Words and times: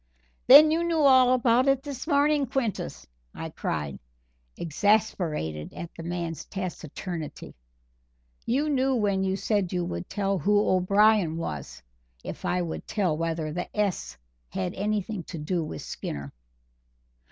"Then 0.47 0.71
you 0.71 0.83
knew 0.83 1.01
all 1.01 1.31
about 1.31 1.67
it 1.67 1.83
this 1.83 2.07
morning, 2.07 2.47
Quintus," 2.47 3.05
I 3.35 3.51
cried, 3.51 3.99
exasperated 4.57 5.75
at 5.75 5.91
the 5.95 6.01
man's 6.01 6.45
taciturnity; 6.45 7.53
"you 8.43 8.67
knew 8.67 8.95
when 8.95 9.23
you 9.23 9.35
said 9.35 9.71
you 9.71 9.85
would 9.85 10.09
tell 10.09 10.39
who 10.39 10.59
O'Brien 10.67 11.37
was, 11.37 11.83
if 12.23 12.45
I 12.45 12.63
would 12.63 12.87
tell 12.87 13.15
whether 13.15 13.53
the 13.53 13.69
'S' 13.79 14.17
had 14.49 14.73
anything 14.73 15.21
to 15.25 15.37
do 15.37 15.63
with 15.63 15.83
Skinner." 15.83 16.33